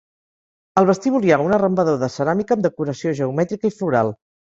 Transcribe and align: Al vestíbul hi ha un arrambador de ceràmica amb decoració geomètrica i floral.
Al 0.81 0.89
vestíbul 0.91 1.27
hi 1.27 1.35
ha 1.35 1.39
un 1.45 1.53
arrambador 1.59 2.01
de 2.07 2.11
ceràmica 2.17 2.59
amb 2.59 2.69
decoració 2.71 3.17
geomètrica 3.25 3.75
i 3.75 3.79
floral. 3.81 4.17